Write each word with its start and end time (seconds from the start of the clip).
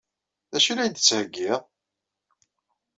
D 0.51 0.53
acu 0.57 0.69
i 0.71 0.73
la 0.75 0.83
yi-d-tettheggiḍ? 0.85 1.61